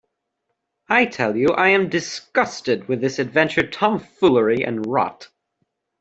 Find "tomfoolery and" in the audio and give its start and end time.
3.69-4.83